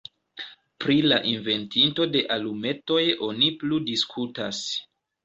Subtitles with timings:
[0.85, 4.65] Pri la inventinto de alumetoj oni plu diskutas.